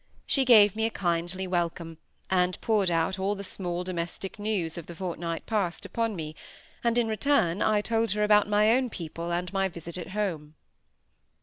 [0.25, 4.87] She gave me a kindly welcome, and poured out all the small domestic news of
[4.87, 6.33] the fortnight past upon me,
[6.83, 10.55] and, in return, I told her about my own people and my visit at home.